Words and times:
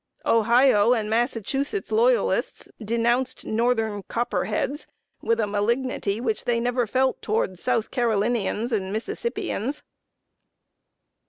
Ohio 0.25 0.93
and 0.93 1.11
Massachusetts 1.11 1.91
Loyalists 1.91 2.67
denounced 2.79 3.45
northern 3.45 4.01
"Copperheads" 4.07 4.87
with 5.21 5.39
a 5.39 5.45
malignity 5.45 6.19
which 6.19 6.45
they 6.45 6.59
never 6.59 6.87
felt 6.87 7.21
toward 7.21 7.59
South 7.59 7.91
Carolinians 7.91 8.71
and 8.71 8.91
Mississippians. 8.91 9.83